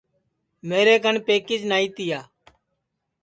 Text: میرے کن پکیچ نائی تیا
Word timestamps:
میرے 0.67 0.95
کن 1.03 1.15
پکیچ 1.25 1.61
نائی 1.69 1.87
تیا 1.95 2.19